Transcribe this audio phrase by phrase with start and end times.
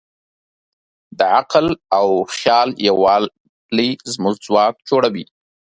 [1.17, 1.67] د عقل
[1.99, 5.25] او خیال یووالی زموږ ځواک جوړوي.